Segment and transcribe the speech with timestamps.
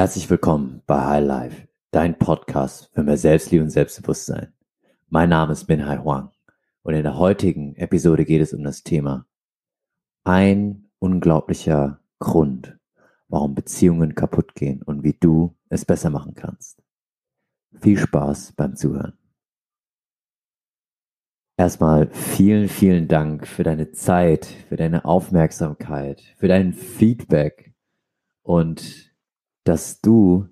[0.00, 4.54] Herzlich willkommen bei High Life, dein Podcast für mehr Selbstliebe und Selbstbewusstsein.
[5.10, 6.30] Mein Name ist Min Hai Huang
[6.80, 9.26] und in der heutigen Episode geht es um das Thema
[10.24, 12.78] ein unglaublicher Grund,
[13.28, 16.82] warum Beziehungen kaputt gehen und wie du es besser machen kannst.
[17.78, 19.18] Viel Spaß beim Zuhören.
[21.58, 27.74] Erstmal vielen, vielen Dank für deine Zeit, für deine Aufmerksamkeit, für dein Feedback
[28.40, 29.09] und
[29.70, 30.48] dass du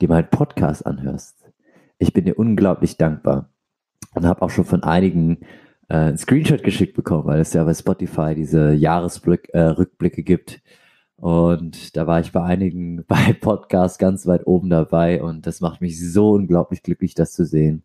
[0.00, 1.50] dir meinen Podcast anhörst.
[1.98, 3.50] Ich bin dir unglaublich dankbar
[4.14, 5.38] und habe auch schon von einigen
[5.88, 10.62] äh, einen Screenshot geschickt bekommen, weil es ja bei Spotify diese Jahresrückblicke äh, gibt.
[11.16, 15.80] Und da war ich bei einigen bei Podcasts ganz weit oben dabei und das macht
[15.80, 17.82] mich so unglaublich glücklich, das zu sehen.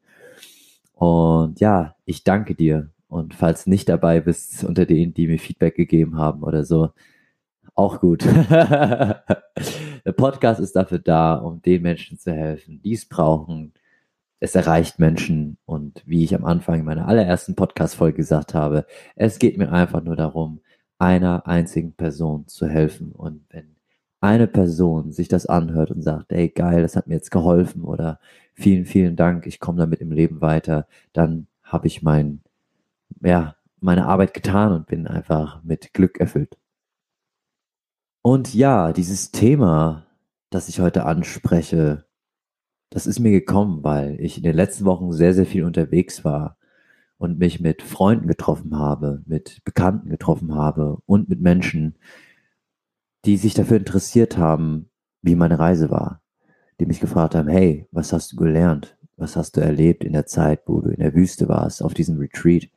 [0.93, 2.91] Und ja, ich danke dir.
[3.07, 6.91] Und falls nicht dabei bist unter denen, die mir Feedback gegeben haben oder so,
[7.73, 8.23] auch gut.
[10.05, 13.73] Der Podcast ist dafür da, um den Menschen zu helfen, die es brauchen.
[14.39, 19.39] Es erreicht Menschen und wie ich am Anfang in meiner allerersten Podcast-Folge gesagt habe, es
[19.39, 20.61] geht mir einfach nur darum,
[20.99, 23.13] einer einzigen Person zu helfen.
[23.13, 23.75] Und wenn
[24.21, 28.19] eine Person sich das anhört und sagt, ey geil, das hat mir jetzt geholfen oder
[28.53, 32.41] vielen, vielen Dank, ich komme damit im Leben weiter, dann habe ich mein,
[33.21, 36.57] ja, meine Arbeit getan und bin einfach mit Glück erfüllt.
[38.25, 40.07] Und ja, dieses Thema,
[40.49, 42.05] das ich heute anspreche,
[42.89, 46.57] das ist mir gekommen, weil ich in den letzten Wochen sehr, sehr viel unterwegs war
[47.19, 51.99] und mich mit Freunden getroffen habe, mit Bekannten getroffen habe und mit Menschen,
[53.25, 54.89] die sich dafür interessiert haben,
[55.21, 56.23] wie meine Reise war,
[56.79, 58.97] die mich gefragt haben, hey, was hast du gelernt?
[59.17, 62.17] Was hast du erlebt in der Zeit, wo du in der Wüste warst, auf diesem
[62.17, 62.69] Retreat?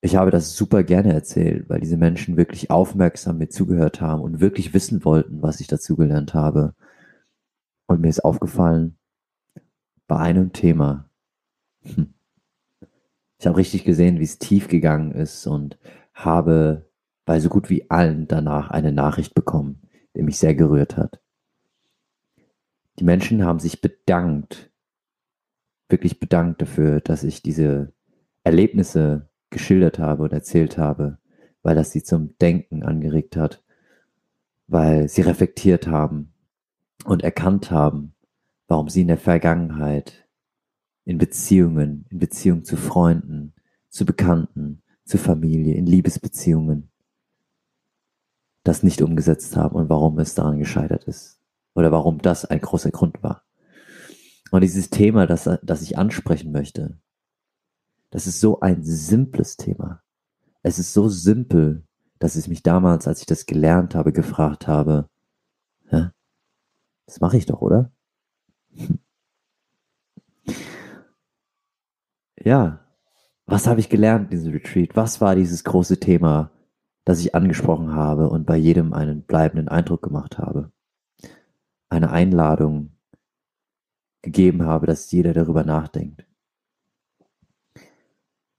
[0.00, 4.40] Ich habe das super gerne erzählt, weil diese Menschen wirklich aufmerksam mir zugehört haben und
[4.40, 6.74] wirklich wissen wollten, was ich dazugelernt habe.
[7.86, 8.98] Und mir ist aufgefallen,
[10.06, 11.08] bei einem Thema,
[11.82, 12.14] hm,
[13.38, 15.78] ich habe richtig gesehen, wie es tief gegangen ist und
[16.14, 16.88] habe
[17.24, 19.82] bei so gut wie allen danach eine Nachricht bekommen,
[20.14, 21.20] die mich sehr gerührt hat.
[22.98, 24.70] Die Menschen haben sich bedankt,
[25.88, 27.92] wirklich bedankt dafür, dass ich diese
[28.42, 31.18] Erlebnisse geschildert habe und erzählt habe,
[31.62, 33.62] weil das sie zum Denken angeregt hat,
[34.66, 36.32] weil sie reflektiert haben
[37.04, 38.14] und erkannt haben,
[38.68, 40.26] warum sie in der Vergangenheit
[41.04, 43.54] in Beziehungen, in Beziehung zu Freunden,
[43.88, 46.90] zu Bekannten, zu Familie, in Liebesbeziehungen
[48.64, 51.40] das nicht umgesetzt haben und warum es daran gescheitert ist
[51.74, 53.44] oder warum das ein großer Grund war.
[54.50, 56.98] Und dieses Thema, das, das ich ansprechen möchte,
[58.16, 60.02] das ist so ein simples Thema.
[60.62, 61.86] Es ist so simpel,
[62.18, 65.10] dass ich mich damals, als ich das gelernt habe, gefragt habe,
[65.88, 66.08] Hä?
[67.04, 67.92] das mache ich doch, oder?
[72.42, 72.80] ja,
[73.44, 74.96] was habe ich gelernt in diesem Retreat?
[74.96, 76.50] Was war dieses große Thema,
[77.04, 80.72] das ich angesprochen habe und bei jedem einen bleibenden Eindruck gemacht habe?
[81.90, 82.96] Eine Einladung
[84.22, 86.25] gegeben habe, dass jeder darüber nachdenkt.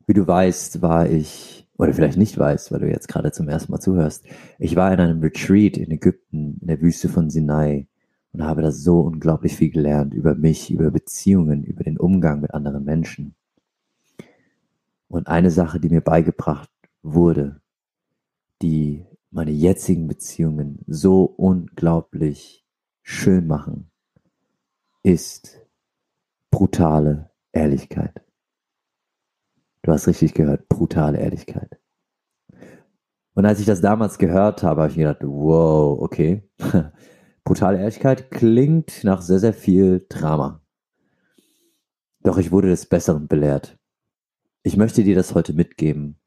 [0.08, 3.74] Wie du weißt, war ich, oder vielleicht nicht weißt, weil du jetzt gerade zum ersten
[3.74, 4.26] Mal zuhörst,
[4.58, 7.88] ich war in einem Retreat in Ägypten, in der Wüste von Sinai
[8.32, 12.54] und habe da so unglaublich viel gelernt über mich, über Beziehungen, über den Umgang mit
[12.54, 13.36] anderen Menschen.
[15.10, 16.70] Und eine Sache, die mir beigebracht
[17.04, 17.62] wurde,
[18.62, 22.66] die meine jetzigen Beziehungen so unglaublich
[23.04, 23.92] schön machen,
[25.04, 25.60] ist
[26.50, 28.27] brutale Ehrlichkeit.
[29.88, 31.80] Du hast richtig gehört, brutale Ehrlichkeit.
[33.34, 36.44] Und als ich das damals gehört habe, habe ich gedacht, wow, okay.
[37.46, 40.62] brutale Ehrlichkeit klingt nach sehr, sehr viel Drama.
[42.20, 43.80] Doch ich wurde des Besseren belehrt.
[44.62, 46.20] Ich möchte dir das heute mitgeben,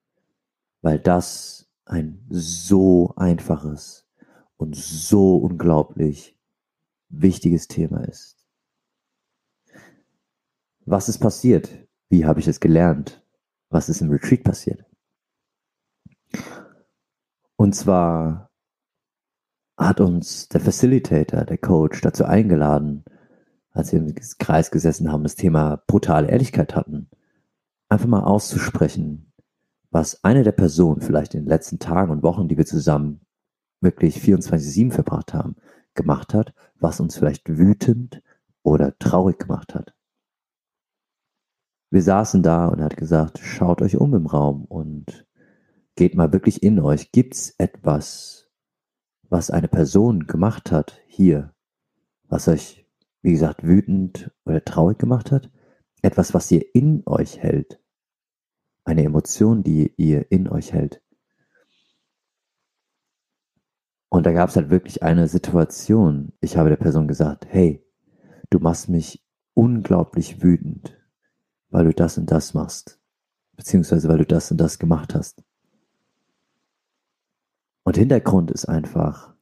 [0.80, 4.08] weil das ein so einfaches
[4.56, 6.34] und so unglaublich
[7.10, 8.38] wichtiges Thema ist.
[10.86, 11.68] Was ist passiert?
[12.08, 13.20] Wie habe ich es gelernt?
[13.70, 14.84] Was ist im Retreat passiert.
[17.56, 18.50] Und zwar
[19.76, 23.04] hat uns der Facilitator, der Coach dazu eingeladen,
[23.72, 27.08] als wir im Kreis gesessen haben, das Thema brutale Ehrlichkeit hatten,
[27.88, 29.32] einfach mal auszusprechen,
[29.90, 33.20] was eine der Personen vielleicht in den letzten Tagen und Wochen, die wir zusammen
[33.80, 35.56] wirklich 24-7 verbracht haben,
[35.94, 38.22] gemacht hat, was uns vielleicht wütend
[38.62, 39.94] oder traurig gemacht hat
[41.90, 45.26] wir saßen da und er hat gesagt, schaut euch um im Raum und
[45.96, 47.10] geht mal wirklich in euch.
[47.10, 48.48] Gibt's etwas,
[49.28, 51.52] was eine Person gemacht hat hier,
[52.28, 52.86] was euch,
[53.22, 55.50] wie gesagt, wütend oder traurig gemacht hat.
[56.02, 57.80] Etwas, was ihr in euch hält.
[58.84, 61.02] Eine Emotion, die ihr in euch hält.
[64.08, 66.32] Und da gab es halt wirklich eine Situation.
[66.40, 67.84] Ich habe der Person gesagt, hey,
[68.48, 70.99] du machst mich unglaublich wütend,
[71.70, 73.00] weil du das und das machst.
[73.56, 75.42] Beziehungsweise weil du das und das gemacht hast.
[77.84, 79.34] Und Hintergrund ist einfach,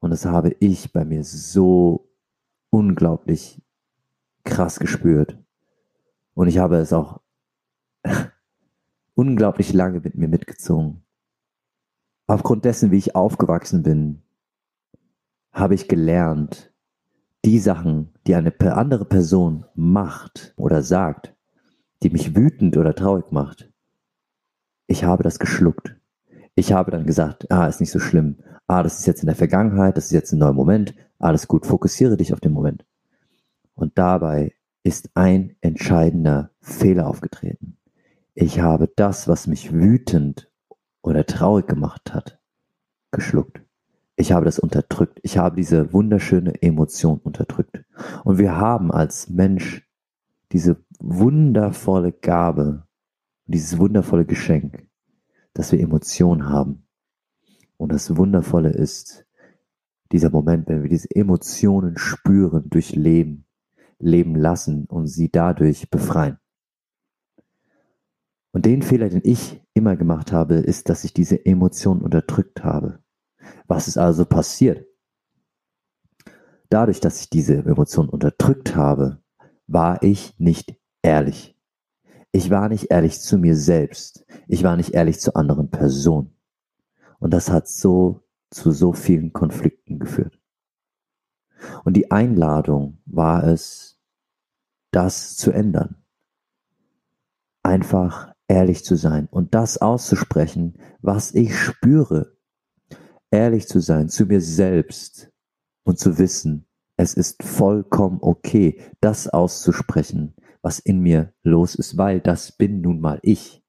[0.00, 2.08] und das habe ich bei mir so
[2.70, 3.62] unglaublich
[4.44, 5.38] krass gespürt.
[6.34, 7.20] Und ich habe es auch
[9.14, 11.02] unglaublich lange mit mir mitgezogen.
[12.26, 14.22] Aufgrund dessen, wie ich aufgewachsen bin,
[15.52, 16.72] habe ich gelernt,
[17.46, 21.32] die Sachen, die eine andere Person macht oder sagt,
[22.02, 23.70] die mich wütend oder traurig macht,
[24.88, 25.94] ich habe das geschluckt.
[26.56, 28.38] Ich habe dann gesagt, ah, ist nicht so schlimm.
[28.66, 30.94] Ah, das ist jetzt in der Vergangenheit, das ist jetzt ein neuer Moment.
[31.20, 32.84] Alles gut, fokussiere dich auf den Moment.
[33.76, 34.52] Und dabei
[34.82, 37.76] ist ein entscheidender Fehler aufgetreten.
[38.34, 40.50] Ich habe das, was mich wütend
[41.00, 42.40] oder traurig gemacht hat,
[43.12, 43.65] geschluckt.
[44.16, 45.20] Ich habe das unterdrückt.
[45.22, 47.84] Ich habe diese wunderschöne Emotion unterdrückt.
[48.24, 49.86] Und wir haben als Mensch
[50.52, 52.86] diese wundervolle Gabe,
[53.46, 54.88] dieses wundervolle Geschenk,
[55.52, 56.86] dass wir Emotionen haben.
[57.76, 59.26] Und das Wundervolle ist
[60.12, 63.44] dieser Moment, wenn wir diese Emotionen spüren, durchleben,
[63.98, 66.38] leben lassen und sie dadurch befreien.
[68.52, 73.00] Und den Fehler, den ich immer gemacht habe, ist, dass ich diese Emotionen unterdrückt habe.
[73.66, 74.86] Was ist also passiert?
[76.68, 79.22] Dadurch, dass ich diese Emotionen unterdrückt habe,
[79.66, 81.56] war ich nicht ehrlich.
[82.32, 84.26] Ich war nicht ehrlich zu mir selbst.
[84.48, 86.36] Ich war nicht ehrlich zu anderen Personen.
[87.18, 90.38] Und das hat so zu so vielen Konflikten geführt.
[91.84, 93.98] Und die Einladung war es,
[94.90, 95.96] das zu ändern.
[97.62, 102.35] Einfach ehrlich zu sein und das auszusprechen, was ich spüre.
[103.30, 105.30] Ehrlich zu sein zu mir selbst
[105.84, 112.20] und zu wissen, es ist vollkommen okay, das auszusprechen, was in mir los ist, weil
[112.20, 113.62] das bin nun mal ich.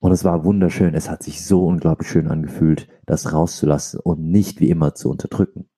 [0.00, 4.60] Und es war wunderschön, es hat sich so unglaublich schön angefühlt, das rauszulassen und nicht
[4.60, 5.70] wie immer zu unterdrücken.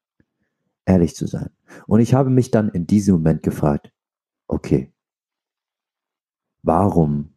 [0.84, 1.50] Ehrlich zu sein.
[1.86, 3.92] Und ich habe mich dann in diesem Moment gefragt,
[4.48, 4.92] okay,
[6.62, 7.34] warum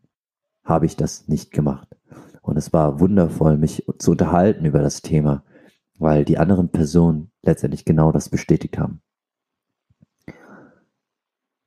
[0.63, 1.98] habe ich das nicht gemacht?
[2.49, 5.43] Und es war wundervoll, mich zu unterhalten über das Thema,
[5.99, 9.03] weil die anderen Personen letztendlich genau das bestätigt haben.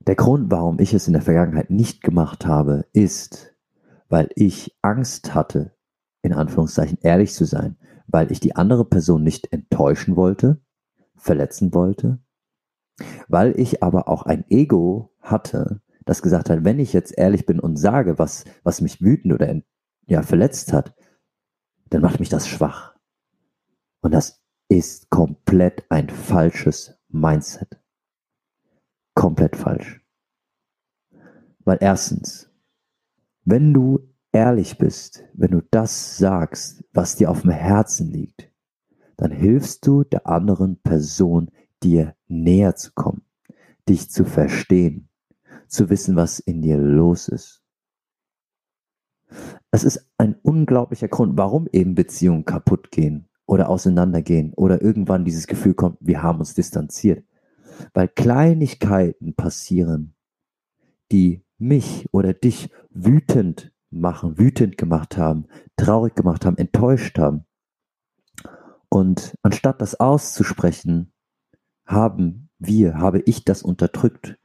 [0.01, 3.55] Der Grund, warum ich es in der Vergangenheit nicht gemacht habe, ist,
[4.09, 5.77] weil ich Angst hatte,
[6.21, 7.77] in Anführungszeichen ehrlich zu sein,
[8.09, 10.61] weil ich die andere Person nicht enttäuschen wollte,
[11.15, 12.19] verletzen wollte,
[13.29, 17.61] weil ich aber auch ein Ego hatte, das gesagt hat, wenn ich jetzt ehrlich bin
[17.61, 19.49] und sage, was, was mich wütend oder
[20.07, 20.95] ja, verletzt hat,
[21.91, 22.95] dann macht mich das schwach.
[24.01, 27.83] Und das ist komplett ein falsches Mindset
[29.15, 30.01] komplett falsch.
[31.65, 32.51] Weil erstens,
[33.45, 34.01] wenn du
[34.33, 38.51] ehrlich bist, wenn du das sagst, was dir auf dem Herzen liegt,
[39.17, 41.51] dann hilfst du der anderen Person,
[41.83, 43.23] dir näher zu kommen,
[43.89, 45.09] dich zu verstehen,
[45.69, 47.62] zu wissen, was in dir los ist.
[49.71, 55.47] Es ist ein unglaublicher Grund, warum eben Beziehungen kaputt gehen oder auseinandergehen oder irgendwann dieses
[55.47, 57.25] Gefühl kommt, wir haben uns distanziert
[57.95, 60.15] weil Kleinigkeiten passieren,
[61.11, 65.47] die mich oder dich wütend machen, wütend gemacht haben,
[65.77, 67.45] traurig gemacht haben, enttäuscht haben.
[68.89, 71.13] Und anstatt das auszusprechen,
[71.87, 74.39] haben wir, habe ich das unterdrückt.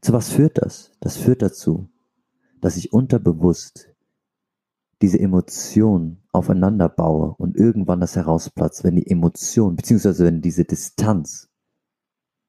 [0.00, 0.92] Zu was führt das?
[1.00, 1.88] Das führt dazu,
[2.60, 3.94] dass ich unterbewusst
[5.02, 11.50] diese Emotion aufeinander baue und irgendwann das herausplatzt, wenn die Emotion, beziehungsweise wenn diese Distanz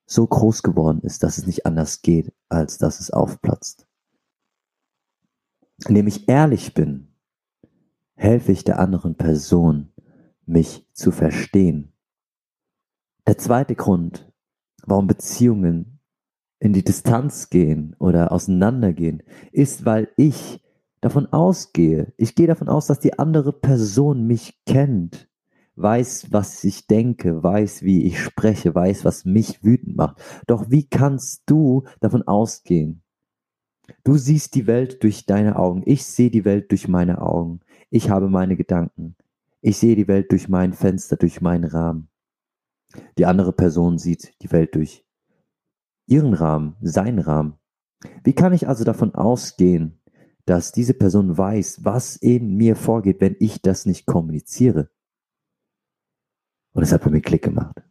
[0.05, 3.87] so groß geworden ist, dass es nicht anders geht, als dass es aufplatzt.
[5.87, 7.13] Indem ich ehrlich bin,
[8.15, 9.93] helfe ich der anderen Person,
[10.45, 11.93] mich zu verstehen.
[13.27, 14.31] Der zweite Grund,
[14.85, 15.99] warum Beziehungen
[16.59, 20.63] in die Distanz gehen oder auseinandergehen, ist, weil ich
[21.07, 25.29] davon ausgehe, ich gehe davon aus, dass die andere Person mich kennt
[25.77, 30.19] weiß, was ich denke, weiß, wie ich spreche, weiß, was mich wütend macht.
[30.47, 33.03] Doch wie kannst du davon ausgehen?
[34.03, 35.83] Du siehst die Welt durch deine Augen.
[35.85, 37.61] Ich sehe die Welt durch meine Augen.
[37.89, 39.15] Ich habe meine Gedanken.
[39.61, 42.09] Ich sehe die Welt durch mein Fenster, durch meinen Rahmen.
[43.17, 45.05] Die andere Person sieht die Welt durch
[46.07, 47.53] ihren Rahmen, seinen Rahmen.
[48.23, 49.96] Wie kann ich also davon ausgehen,
[50.47, 54.89] dass diese Person weiß, was in mir vorgeht, wenn ich das nicht kommuniziere?
[56.71, 57.83] Und es hat bei mir Klick gemacht.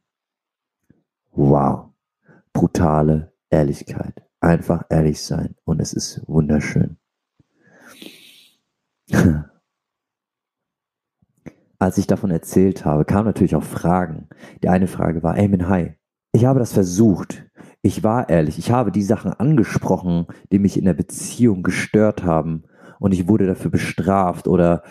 [1.33, 1.91] Wow.
[2.55, 4.25] Brutale Ehrlichkeit.
[4.41, 5.55] Einfach ehrlich sein.
[5.65, 6.97] Und es ist wunderschön.
[11.79, 14.31] Als ich davon erzählt habe, kamen natürlich auch Fragen.
[14.63, 15.95] Die eine Frage war, Amen Hi,
[16.33, 17.45] ich habe das versucht.
[17.83, 18.59] Ich war ehrlich.
[18.59, 22.65] Ich habe die Sachen angesprochen, die mich in der Beziehung gestört haben.
[22.99, 24.83] Und ich wurde dafür bestraft oder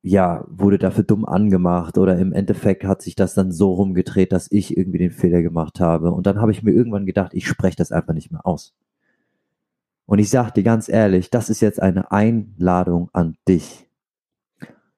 [0.00, 4.50] ja, wurde dafür dumm angemacht oder im Endeffekt hat sich das dann so rumgedreht, dass
[4.50, 6.12] ich irgendwie den Fehler gemacht habe.
[6.12, 8.74] Und dann habe ich mir irgendwann gedacht, ich spreche das einfach nicht mehr aus.
[10.06, 13.90] Und ich sage dir ganz ehrlich, das ist jetzt eine Einladung an dich.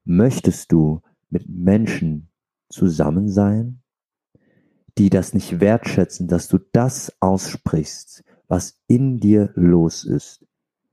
[0.04, 2.28] Möchtest du mit Menschen
[2.68, 3.80] zusammen sein,
[4.98, 10.44] die das nicht wertschätzen, dass du das aussprichst, was in dir los ist,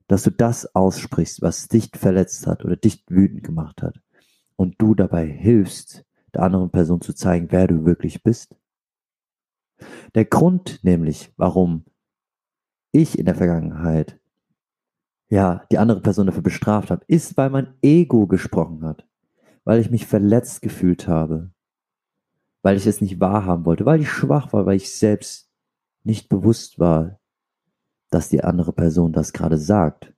[0.07, 3.99] dass du das aussprichst, was dich verletzt hat oder dich wütend gemacht hat.
[4.55, 8.55] Und du dabei hilfst, der anderen Person zu zeigen, wer du wirklich bist?
[10.15, 11.85] Der Grund nämlich, warum
[12.91, 14.19] ich in der Vergangenheit
[15.29, 19.07] ja die andere Person dafür bestraft habe, ist, weil mein Ego gesprochen hat,
[19.65, 21.51] weil ich mich verletzt gefühlt habe,
[22.67, 25.49] weil ich es nicht wahrhaben wollte, weil ich schwach war, weil ich selbst
[26.03, 27.17] nicht bewusst war,
[28.09, 30.13] dass die andere Person das gerade sagt,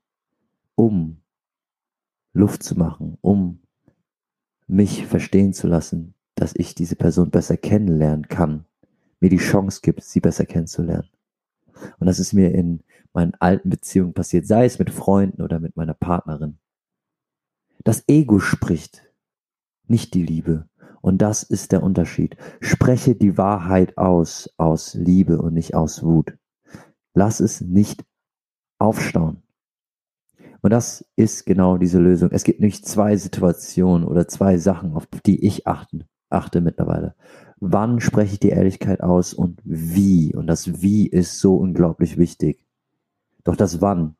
[0.73, 1.21] um
[2.33, 3.61] Luft zu machen, um
[4.65, 8.65] mich verstehen zu lassen, dass ich diese Person besser kennenlernen kann,
[9.19, 11.09] mir die Chance gibt, sie besser kennenzulernen.
[11.99, 12.81] Und das ist mir in
[13.13, 16.57] meinen alten Beziehungen passiert, sei es mit Freunden oder mit meiner Partnerin.
[17.83, 19.03] Das Ego spricht,
[19.85, 20.68] nicht die Liebe.
[21.01, 22.35] Und das ist der Unterschied.
[22.59, 26.37] Spreche die Wahrheit aus, aus Liebe und nicht aus Wut.
[27.13, 28.03] Lass es nicht
[28.77, 29.43] aufstauen.
[30.61, 32.29] Und das ist genau diese Lösung.
[32.31, 37.15] Es gibt nicht zwei Situationen oder zwei Sachen, auf die ich achten, achte mittlerweile.
[37.61, 40.35] Wann spreche ich die Ehrlichkeit aus und wie?
[40.35, 42.65] Und das Wie ist so unglaublich wichtig.
[43.43, 44.15] Doch das Wann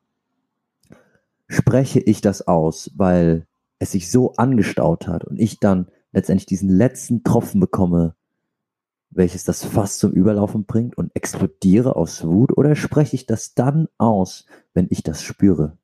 [1.48, 3.46] spreche ich das aus, weil
[3.78, 8.14] es sich so angestaut hat und ich dann letztendlich diesen letzten Tropfen bekomme,
[9.10, 13.88] welches das Fass zum Überlaufen bringt und explodiere aus Wut oder spreche ich das dann
[13.98, 15.78] aus, wenn ich das spüre?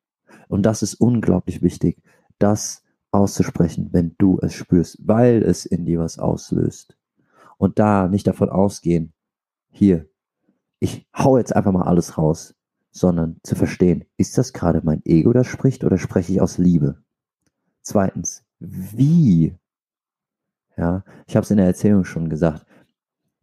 [0.49, 2.01] Und das ist unglaublich wichtig,
[2.39, 6.97] das auszusprechen, wenn du es spürst, weil es in dir was auslöst.
[7.59, 9.13] Und da nicht davon ausgehen,
[9.71, 10.09] hier,
[10.79, 12.55] ich hau jetzt einfach mal alles raus,
[12.91, 17.03] sondern zu verstehen, ist das gerade mein Ego, das spricht, oder spreche ich aus Liebe?
[17.83, 19.57] Zweitens, wie?
[20.77, 22.67] Ja, ich habe es in der Erzählung schon gesagt.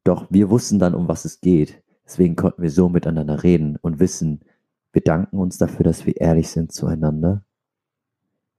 [0.04, 1.82] Doch wir wussten dann, um was es geht.
[2.06, 4.42] Deswegen konnten wir so miteinander reden und wissen,
[4.92, 7.44] wir danken uns dafür, dass wir ehrlich sind zueinander.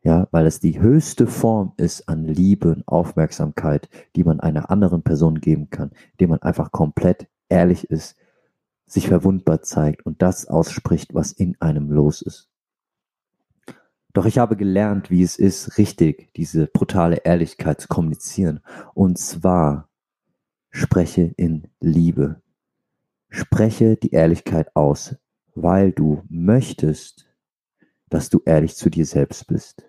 [0.02, 5.02] Ja, weil es die höchste Form ist an Liebe und Aufmerksamkeit, die man einer anderen
[5.02, 8.16] Person geben kann, indem man einfach komplett ehrlich ist,
[8.86, 12.50] sich verwundbar zeigt und das ausspricht, was in einem los ist.
[14.14, 18.60] Doch ich habe gelernt, wie es ist, richtig diese brutale Ehrlichkeit zu kommunizieren.
[18.94, 19.90] Und zwar
[20.70, 22.40] spreche in Liebe.
[23.28, 25.16] Spreche die Ehrlichkeit aus,
[25.56, 27.26] weil du möchtest,
[28.08, 29.84] dass du ehrlich zu dir selbst bist.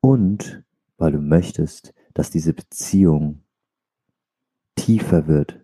[0.00, 0.64] Und
[0.96, 3.42] weil du möchtest, dass diese Beziehung
[4.76, 5.60] tiefer wird.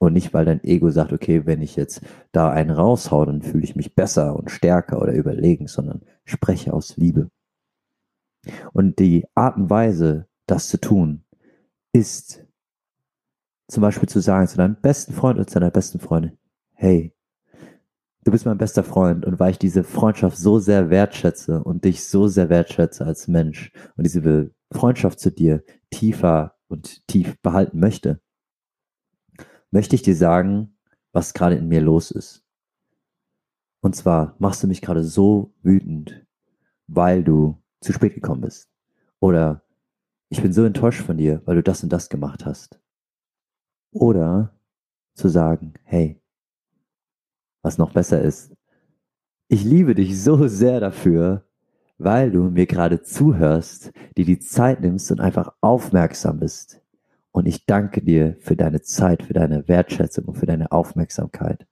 [0.00, 3.64] Und nicht, weil dein Ego sagt, okay, wenn ich jetzt da einen raushau, dann fühle
[3.64, 7.30] ich mich besser und stärker oder überlegen, sondern spreche aus Liebe.
[8.72, 11.24] Und die Art und Weise, das zu tun,
[11.92, 12.44] ist
[13.68, 16.36] zum Beispiel zu sagen zu deinem besten Freund oder zu deiner besten Freundin,
[16.72, 17.14] hey,
[18.24, 22.04] du bist mein bester Freund und weil ich diese Freundschaft so sehr wertschätze und dich
[22.04, 28.20] so sehr wertschätze als Mensch und diese Freundschaft zu dir tiefer und tief behalten möchte,
[29.74, 30.72] möchte ich dir sagen,
[31.10, 32.44] was gerade in mir los ist.
[33.80, 36.24] Und zwar machst du mich gerade so wütend,
[36.86, 38.70] weil du zu spät gekommen bist.
[39.18, 39.64] Oder
[40.28, 42.80] ich bin so enttäuscht von dir, weil du das und das gemacht hast.
[43.90, 44.54] Oder
[45.14, 46.22] zu sagen, hey,
[47.62, 48.54] was noch besser ist.
[49.48, 51.48] Ich liebe dich so sehr dafür,
[51.98, 56.83] weil du mir gerade zuhörst, dir die Zeit nimmst und einfach aufmerksam bist.
[57.34, 61.66] Und ich danke dir für deine Zeit, für deine Wertschätzung und für deine Aufmerksamkeit.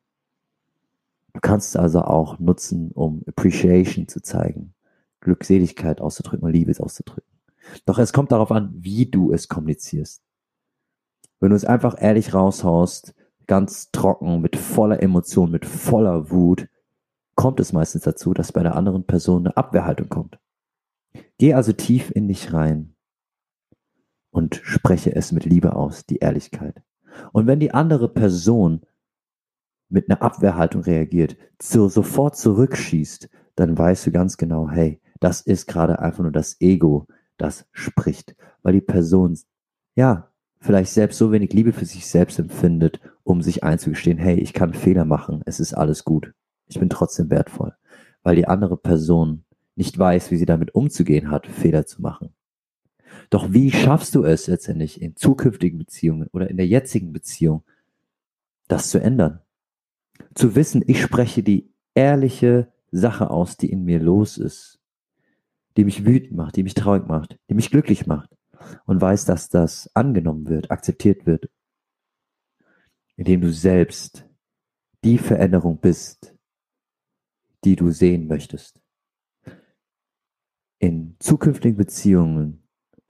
[1.35, 4.75] Du kannst es also auch nutzen, um Appreciation zu zeigen,
[5.21, 7.31] Glückseligkeit auszudrücken und Liebe auszudrücken.
[7.87, 10.21] Doch es kommt darauf an, wie du es kommunizierst.
[11.39, 13.15] Wenn du es einfach ehrlich raushaust,
[13.47, 16.67] ganz trocken, mit voller Emotion, mit voller Wut,
[17.37, 20.41] kommt es meistens dazu, dass bei der anderen Person eine Abwehrhaltung kommt.
[21.39, 22.92] Geh also tief in dich rein
[24.33, 26.83] und spreche es mit Liebe aus, die Ehrlichkeit.
[27.33, 28.81] Und wenn die andere Person
[29.89, 35.69] mit einer Abwehrhaltung reagiert, so sofort zurückschießt, dann weißt du ganz genau, hey, das ist
[35.69, 39.39] gerade einfach nur das Ego, das spricht, weil die Person,
[39.95, 44.55] ja, vielleicht selbst so wenig Liebe für sich selbst empfindet, um sich einzugestehen, hey, ich
[44.55, 46.33] kann Fehler machen, es ist alles gut,
[46.67, 47.75] ich bin trotzdem wertvoll,
[48.23, 49.45] weil die andere Person
[49.77, 52.35] nicht weiß, wie sie damit umzugehen hat, Fehler zu machen.
[53.33, 57.65] Doch wie schaffst du es letztendlich in zukünftigen Beziehungen oder in der jetzigen Beziehung,
[58.69, 59.41] das zu ändern?
[60.35, 64.83] Zu wissen, ich spreche die ehrliche Sache aus, die in mir los ist,
[65.79, 68.37] die mich wütend macht, die mich traurig macht, die mich glücklich macht
[68.85, 71.49] und weiß, dass das angenommen wird, akzeptiert wird,
[73.17, 74.29] indem du selbst
[75.05, 76.37] die Veränderung bist,
[77.65, 78.83] die du sehen möchtest.
[80.79, 82.62] In zukünftigen Beziehungen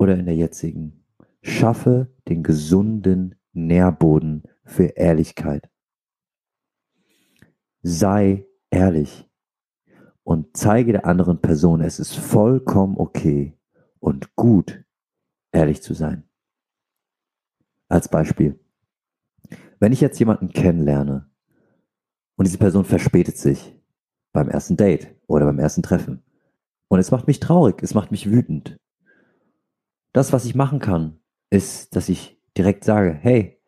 [0.03, 1.05] oder in der jetzigen,
[1.43, 5.71] schaffe den gesunden Nährboden für Ehrlichkeit.
[7.83, 9.31] Sei ehrlich
[10.25, 13.57] und zeige der anderen Person, es ist vollkommen okay
[14.01, 14.85] und gut,
[15.53, 16.25] ehrlich zu sein.
[17.89, 18.59] Als Beispiel.
[19.79, 21.31] Wenn ich jetzt jemanden kennenlerne
[22.37, 23.81] und diese Person verspätet sich
[24.33, 26.25] beim ersten Date oder beim ersten Treffen
[26.89, 28.81] und es macht mich traurig, es macht mich wütend.
[30.13, 31.19] Das, was ich machen kann,
[31.51, 33.59] ist, dass ich direkt sage, hey,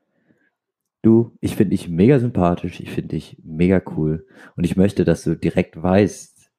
[1.03, 5.23] du, ich finde dich mega sympathisch, ich finde dich mega cool und ich möchte, dass
[5.25, 6.51] du direkt weißt,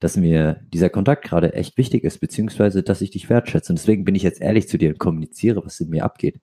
[0.00, 3.72] dass mir dieser Kontakt gerade echt wichtig ist, beziehungsweise dass ich dich wertschätze.
[3.72, 6.40] Und deswegen bin ich jetzt ehrlich zu dir und kommuniziere, was in mir abgeht.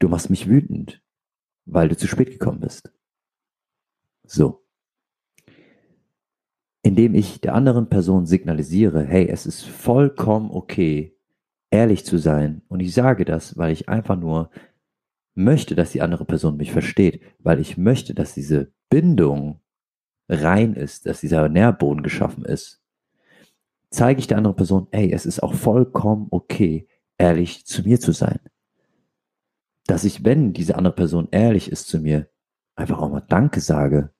[0.00, 1.00] Du machst mich wütend,
[1.66, 2.92] weil du zu spät gekommen bist.
[4.26, 4.64] So.
[6.82, 11.13] Indem ich der anderen Person signalisiere, hey, es ist vollkommen okay,
[11.74, 12.62] ehrlich zu sein.
[12.68, 14.50] Und ich sage das, weil ich einfach nur
[15.34, 19.60] möchte, dass die andere Person mich versteht, weil ich möchte, dass diese Bindung
[20.28, 22.80] rein ist, dass dieser Nährboden geschaffen ist,
[23.90, 26.86] zeige ich der anderen Person, ey, es ist auch vollkommen okay,
[27.18, 28.38] ehrlich zu mir zu sein.
[29.86, 32.28] Dass ich, wenn diese andere Person ehrlich ist zu mir,
[32.76, 34.10] einfach auch mal Danke sage.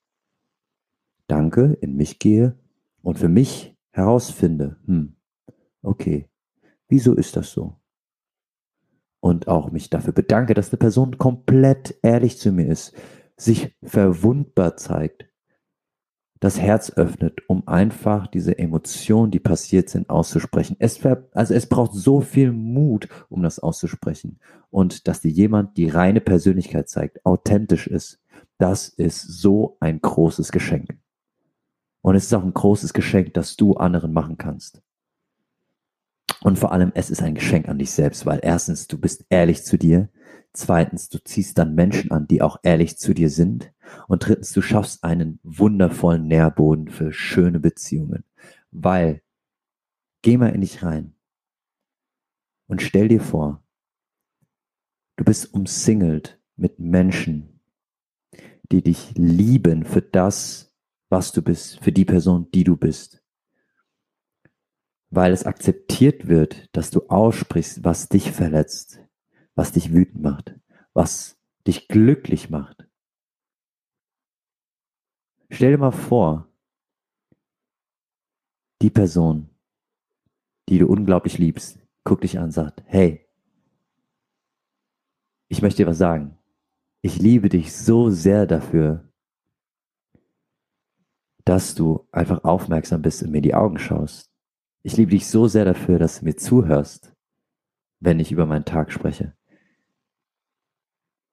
[1.28, 2.58] Danke, in mich gehe
[3.00, 5.14] und für mich herausfinde, hm,
[5.82, 6.28] okay,
[6.88, 7.76] wieso ist das so?
[9.20, 12.94] Und auch mich dafür bedanke, dass eine Person komplett ehrlich zu mir ist,
[13.36, 15.26] sich verwundbar zeigt,
[16.44, 20.76] das Herz öffnet, um einfach diese Emotionen, die passiert sind, auszusprechen.
[20.78, 24.40] Es, also es braucht so viel Mut, um das auszusprechen.
[24.68, 28.20] Und dass dir jemand die reine Persönlichkeit zeigt, authentisch ist,
[28.58, 30.98] das ist so ein großes Geschenk.
[32.02, 34.82] Und es ist auch ein großes Geschenk, das du anderen machen kannst.
[36.42, 39.64] Und vor allem, es ist ein Geschenk an dich selbst, weil erstens, du bist ehrlich
[39.64, 40.10] zu dir.
[40.52, 43.72] Zweitens, du ziehst dann Menschen an, die auch ehrlich zu dir sind.
[44.08, 48.24] Und drittens, du schaffst einen wundervollen Nährboden für schöne Beziehungen.
[48.70, 49.22] Weil,
[50.22, 51.14] geh mal in dich rein
[52.66, 53.62] und stell dir vor,
[55.16, 57.60] du bist umsingelt mit Menschen,
[58.70, 60.74] die dich lieben für das,
[61.08, 63.23] was du bist, für die Person, die du bist.
[65.14, 68.98] Weil es akzeptiert wird, dass du aussprichst, was dich verletzt,
[69.54, 70.58] was dich wütend macht,
[70.92, 72.88] was dich glücklich macht.
[75.50, 76.48] Stell dir mal vor,
[78.82, 79.50] die Person,
[80.68, 83.24] die du unglaublich liebst, guckt dich an und sagt, hey,
[85.48, 86.36] ich möchte dir was sagen.
[87.02, 89.08] Ich liebe dich so sehr dafür,
[91.44, 94.33] dass du einfach aufmerksam bist und mir die Augen schaust.
[94.86, 97.14] Ich liebe dich so sehr dafür, dass du mir zuhörst,
[98.00, 99.34] wenn ich über meinen Tag spreche.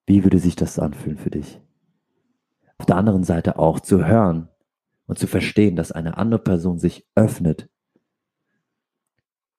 [0.07, 1.59] Wie würde sich das anfühlen für dich?
[2.77, 4.47] Auf der anderen Seite auch zu hören
[5.05, 7.69] und zu verstehen, dass eine andere Person sich öffnet,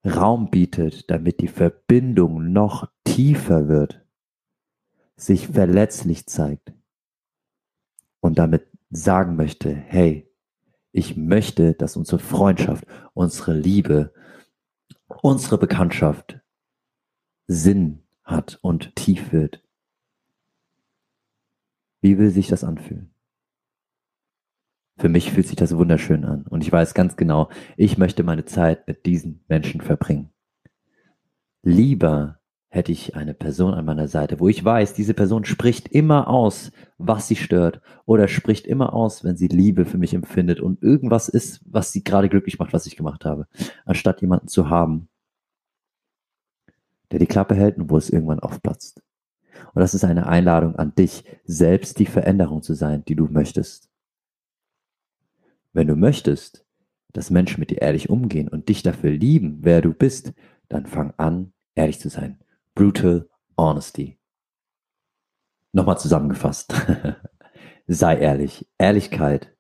[0.06, 4.04] Raum bietet, damit die Verbindung noch tiefer wird,
[5.16, 6.72] sich verletzlich zeigt
[8.20, 10.31] und damit sagen möchte, hey,
[10.92, 14.12] ich möchte, dass unsere Freundschaft, unsere Liebe,
[15.22, 16.40] unsere Bekanntschaft
[17.46, 19.62] Sinn hat und tief wird.
[22.00, 23.14] Wie will sich das anfühlen?
[24.98, 28.44] Für mich fühlt sich das wunderschön an und ich weiß ganz genau, ich möchte meine
[28.44, 30.30] Zeit mit diesen Menschen verbringen.
[31.62, 32.41] Lieber
[32.72, 36.72] hätte ich eine Person an meiner Seite, wo ich weiß, diese Person spricht immer aus,
[36.96, 41.28] was sie stört oder spricht immer aus, wenn sie Liebe für mich empfindet und irgendwas
[41.28, 43.46] ist, was sie gerade glücklich macht, was ich gemacht habe,
[43.84, 45.10] anstatt jemanden zu haben,
[47.10, 49.02] der die Klappe hält und wo es irgendwann aufplatzt.
[49.74, 53.90] Und das ist eine Einladung an dich, selbst die Veränderung zu sein, die du möchtest.
[55.74, 56.64] Wenn du möchtest,
[57.12, 60.32] dass Menschen mit dir ehrlich umgehen und dich dafür lieben, wer du bist,
[60.70, 62.41] dann fang an, ehrlich zu sein.
[62.74, 64.18] Brutal Honesty.
[65.72, 66.74] Nochmal zusammengefasst.
[67.86, 68.68] Sei ehrlich.
[68.78, 69.56] Ehrlichkeit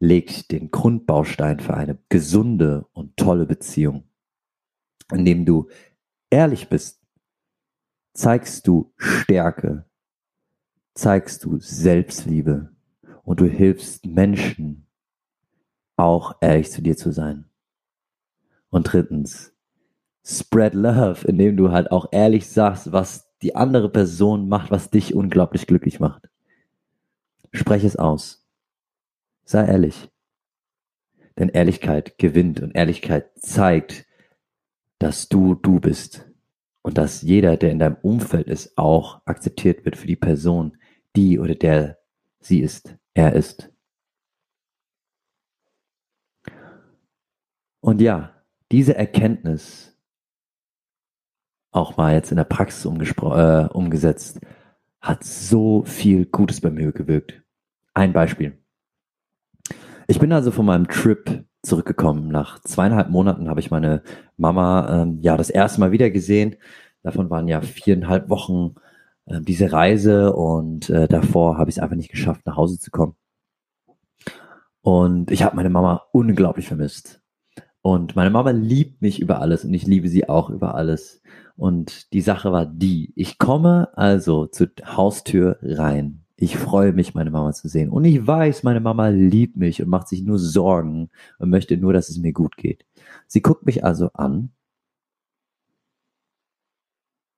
[0.00, 4.08] legt den Grundbaustein für eine gesunde und tolle Beziehung.
[5.12, 5.68] Indem du
[6.30, 7.02] ehrlich bist,
[8.14, 9.88] zeigst du Stärke,
[10.94, 12.74] zeigst du Selbstliebe
[13.22, 14.86] und du hilfst Menschen
[15.96, 17.50] auch ehrlich zu dir zu sein.
[18.68, 19.53] Und drittens,
[20.24, 25.14] spread love, indem du halt auch ehrlich sagst, was die andere Person macht, was dich
[25.14, 26.28] unglaublich glücklich macht.
[27.52, 28.46] Sprech es aus.
[29.44, 30.10] Sei ehrlich.
[31.38, 34.06] Denn Ehrlichkeit gewinnt und Ehrlichkeit zeigt,
[34.98, 36.26] dass du du bist
[36.82, 40.78] und dass jeder, der in deinem Umfeld ist, auch akzeptiert wird für die Person,
[41.16, 41.98] die oder der
[42.40, 43.70] sie ist, er ist.
[47.80, 49.93] Und ja, diese Erkenntnis
[51.74, 54.40] auch mal jetzt in der Praxis äh, umgesetzt,
[55.00, 57.42] hat so viel Gutes bei mir gewirkt.
[57.92, 58.58] Ein Beispiel.
[60.06, 62.28] Ich bin also von meinem Trip zurückgekommen.
[62.28, 64.02] Nach zweieinhalb Monaten habe ich meine
[64.36, 66.56] Mama ähm, ja das erste Mal wieder gesehen.
[67.02, 68.76] Davon waren ja viereinhalb Wochen
[69.26, 72.90] äh, diese Reise und äh, davor habe ich es einfach nicht geschafft, nach Hause zu
[72.90, 73.16] kommen.
[74.80, 77.20] Und ich habe meine Mama unglaublich vermisst.
[77.82, 81.22] Und meine Mama liebt mich über alles und ich liebe sie auch über alles.
[81.56, 86.24] Und die Sache war die, ich komme also zur Haustür rein.
[86.36, 87.90] Ich freue mich, meine Mama zu sehen.
[87.90, 91.92] Und ich weiß, meine Mama liebt mich und macht sich nur Sorgen und möchte nur,
[91.92, 92.84] dass es mir gut geht.
[93.28, 94.50] Sie guckt mich also an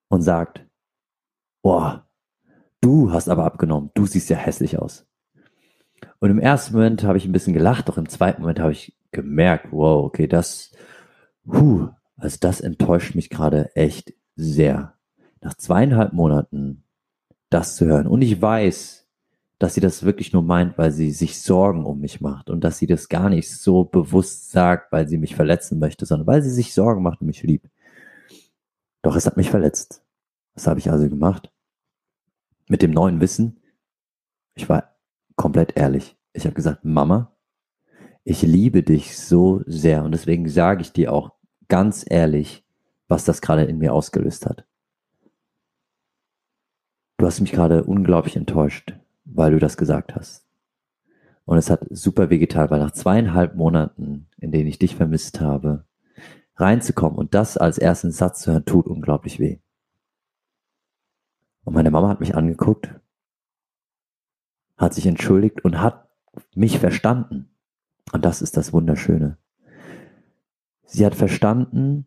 [0.08, 0.64] und sagt,
[1.62, 2.06] boah,
[2.80, 5.06] du hast aber abgenommen, du siehst ja hässlich aus.
[6.18, 8.96] Und im ersten Moment habe ich ein bisschen gelacht, doch im zweiten Moment habe ich
[9.12, 10.72] gemerkt, wow, okay, das,
[11.46, 14.94] huh, also das enttäuscht mich gerade echt sehr.
[15.40, 16.84] Nach zweieinhalb Monaten
[17.50, 18.06] das zu hören.
[18.06, 19.06] Und ich weiß,
[19.58, 22.78] dass sie das wirklich nur meint, weil sie sich Sorgen um mich macht und dass
[22.78, 26.50] sie das gar nicht so bewusst sagt, weil sie mich verletzen möchte, sondern weil sie
[26.50, 27.70] sich Sorgen macht und mich liebt.
[29.02, 30.02] Doch es hat mich verletzt.
[30.54, 31.52] Was habe ich also gemacht?
[32.68, 33.60] Mit dem neuen Wissen,
[34.54, 34.96] ich war
[35.36, 36.16] komplett ehrlich.
[36.32, 37.36] Ich habe gesagt, Mama,
[38.24, 41.35] ich liebe dich so sehr und deswegen sage ich dir auch
[41.68, 42.64] ganz ehrlich,
[43.08, 44.64] was das gerade in mir ausgelöst hat.
[47.18, 50.44] Du hast mich gerade unglaublich enttäuscht, weil du das gesagt hast.
[51.44, 55.84] Und es hat super wehgetan, weil nach zweieinhalb Monaten, in denen ich dich vermisst habe,
[56.56, 59.58] reinzukommen und das als ersten Satz zu hören, tut unglaublich weh.
[61.64, 62.90] Und meine Mama hat mich angeguckt,
[64.76, 66.08] hat sich entschuldigt und hat
[66.54, 67.50] mich verstanden.
[68.12, 69.38] Und das ist das Wunderschöne.
[70.86, 72.06] Sie hat verstanden,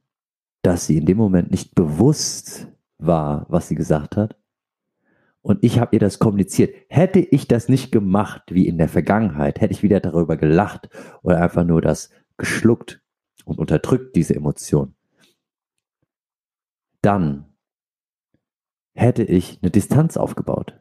[0.61, 4.37] dass sie in dem Moment nicht bewusst war, was sie gesagt hat.
[5.41, 6.75] Und ich habe ihr das kommuniziert.
[6.89, 10.89] Hätte ich das nicht gemacht wie in der Vergangenheit, hätte ich wieder darüber gelacht
[11.21, 13.01] oder einfach nur das geschluckt
[13.45, 14.95] und unterdrückt, diese Emotion,
[17.01, 17.45] dann
[18.93, 20.79] hätte ich eine Distanz aufgebaut.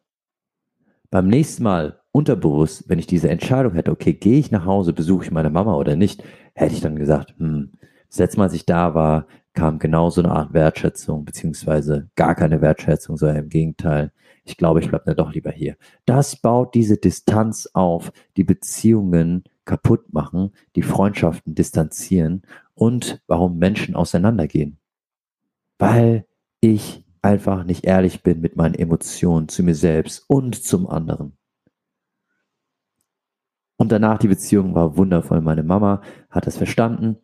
[1.11, 5.25] Beim nächsten Mal unterbewusst, wenn ich diese Entscheidung hätte, okay, gehe ich nach Hause, besuche
[5.25, 6.23] ich meine Mama oder nicht,
[6.55, 7.73] hätte ich dann gesagt, hm,
[8.09, 12.35] das letzte Mal, als ich da war, kam genau so eine Art Wertschätzung, beziehungsweise gar
[12.35, 14.13] keine Wertschätzung, sondern im Gegenteil.
[14.45, 15.77] Ich glaube, ich bleibe dann doch lieber hier.
[16.07, 22.43] Das baut diese Distanz auf, die Beziehungen kaputt machen, die Freundschaften distanzieren
[22.75, 24.79] und warum Menschen auseinandergehen.
[25.79, 26.25] Weil
[26.61, 31.37] ich einfach nicht ehrlich bin mit meinen Emotionen zu mir selbst und zum anderen.
[33.77, 35.41] Und danach die Beziehung war wundervoll.
[35.41, 37.19] Meine Mama hat das verstanden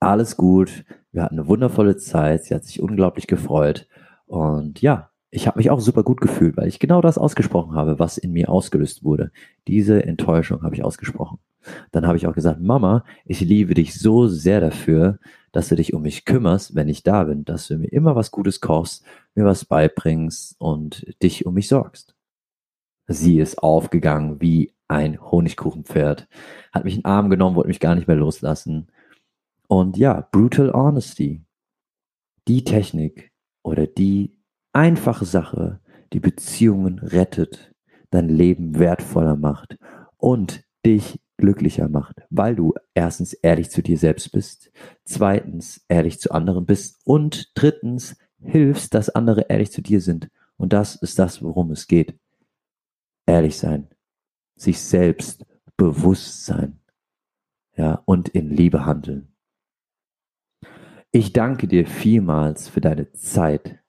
[0.00, 0.84] alles gut.
[1.12, 2.44] Wir hatten eine wundervolle Zeit.
[2.44, 3.86] Sie hat sich unglaublich gefreut.
[4.26, 7.98] Und ja, ich habe mich auch super gut gefühlt, weil ich genau das ausgesprochen habe,
[7.98, 9.30] was in mir ausgelöst wurde.
[9.66, 11.38] Diese Enttäuschung habe ich ausgesprochen.
[11.92, 15.18] Dann habe ich auch gesagt, Mama, ich liebe dich so sehr dafür,
[15.52, 18.30] dass du dich um mich kümmerst, wenn ich da bin, dass du mir immer was
[18.30, 22.14] Gutes kochst, mir was beibringst und dich um mich sorgst.
[23.06, 26.28] Sie ist aufgegangen wie ein Honigkuchenpferd,
[26.72, 28.88] hat mich in den Arm genommen, wollte mich gar nicht mehr loslassen
[29.68, 31.42] und ja, Brutal Honesty.
[32.48, 34.36] Die Technik, oder die
[34.72, 35.80] einfache Sache,
[36.12, 37.72] die Beziehungen rettet,
[38.10, 39.78] dein Leben wertvoller macht
[40.18, 44.70] und dich glücklicher macht, weil du erstens ehrlich zu dir selbst bist,
[45.04, 50.28] zweitens ehrlich zu anderen bist und drittens hilfst, dass andere ehrlich zu dir sind.
[50.56, 52.16] Und das ist das, worum es geht.
[53.26, 53.88] Ehrlich sein,
[54.54, 55.44] sich selbst
[55.76, 56.78] bewusst sein,
[57.76, 59.34] ja, und in Liebe handeln.
[61.10, 63.80] Ich danke dir vielmals für deine Zeit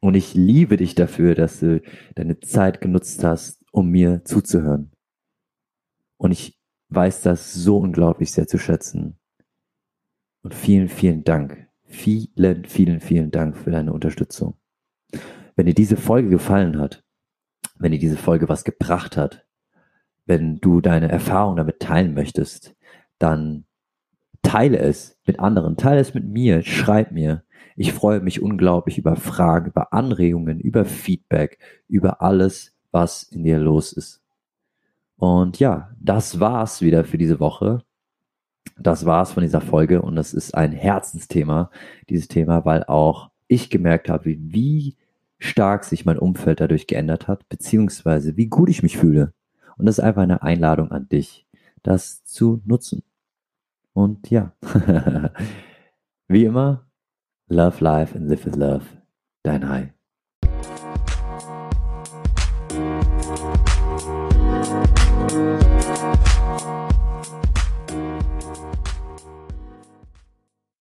[0.00, 1.82] und ich liebe dich dafür, dass du
[2.14, 4.90] deine Zeit genutzt hast, um mir zuzuhören.
[6.16, 6.63] Und ich
[6.94, 9.18] weiß das so unglaublich sehr zu schätzen.
[10.42, 11.68] Und vielen, vielen Dank.
[11.84, 14.56] Vielen, vielen, vielen Dank für deine Unterstützung.
[15.56, 17.04] Wenn dir diese Folge gefallen hat,
[17.78, 19.46] wenn dir diese Folge was gebracht hat,
[20.26, 22.74] wenn du deine Erfahrung damit teilen möchtest,
[23.18, 23.64] dann
[24.42, 27.44] teile es mit anderen, teile es mit mir, schreib mir.
[27.76, 33.58] Ich freue mich unglaublich über Fragen, über Anregungen, über Feedback, über alles, was in dir
[33.58, 34.23] los ist.
[35.16, 37.82] Und ja, das war's wieder für diese Woche.
[38.78, 41.70] Das war's von dieser Folge und das ist ein Herzensthema,
[42.08, 44.96] dieses Thema, weil auch ich gemerkt habe, wie
[45.38, 49.32] stark sich mein Umfeld dadurch geändert hat, beziehungsweise wie gut ich mich fühle.
[49.76, 51.46] Und das ist einfach eine Einladung an dich,
[51.82, 53.02] das zu nutzen.
[53.92, 54.52] Und ja,
[56.28, 56.86] wie immer,
[57.48, 58.84] love life and live with love.
[59.42, 59.93] Dein Hai.